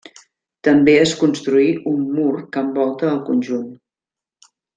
[0.67, 3.69] També es construí un mur que envolta el conjunt.